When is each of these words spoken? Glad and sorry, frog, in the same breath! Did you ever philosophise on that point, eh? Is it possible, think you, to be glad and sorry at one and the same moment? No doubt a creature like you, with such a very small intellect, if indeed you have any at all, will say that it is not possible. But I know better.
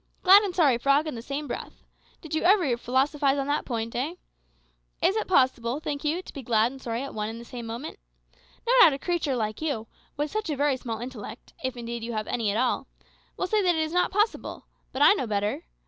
Glad 0.23 0.41
and 0.41 0.55
sorry, 0.55 0.79
frog, 0.79 1.05
in 1.05 1.13
the 1.13 1.21
same 1.21 1.47
breath! 1.47 1.83
Did 2.21 2.33
you 2.33 2.41
ever 2.41 2.75
philosophise 2.75 3.37
on 3.37 3.45
that 3.45 3.65
point, 3.65 3.95
eh? 3.95 4.15
Is 4.99 5.15
it 5.15 5.27
possible, 5.27 5.79
think 5.79 6.03
you, 6.03 6.23
to 6.23 6.33
be 6.33 6.41
glad 6.41 6.71
and 6.71 6.81
sorry 6.81 7.03
at 7.03 7.13
one 7.13 7.29
and 7.29 7.39
the 7.39 7.45
same 7.45 7.67
moment? 7.67 7.99
No 8.65 8.73
doubt 8.81 8.93
a 8.93 8.97
creature 8.97 9.35
like 9.35 9.61
you, 9.61 9.85
with 10.17 10.31
such 10.31 10.49
a 10.49 10.55
very 10.57 10.75
small 10.77 11.01
intellect, 11.01 11.53
if 11.63 11.77
indeed 11.77 12.03
you 12.03 12.13
have 12.13 12.25
any 12.25 12.49
at 12.49 12.57
all, 12.57 12.87
will 13.37 13.45
say 13.45 13.61
that 13.61 13.75
it 13.75 13.81
is 13.83 13.93
not 13.93 14.09
possible. 14.09 14.65
But 14.91 15.03
I 15.03 15.13
know 15.13 15.27
better. 15.27 15.65